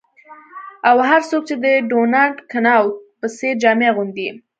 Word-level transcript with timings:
او 0.89 0.97
هر 1.09 1.21
څوک 1.29 1.43
چې 1.49 1.55
د 1.63 1.65
ډونالډ 1.91 2.35
کنوت 2.51 2.93
په 3.19 3.27
څیر 3.37 3.53
جامې 3.63 3.85
اغوندي 3.91 4.29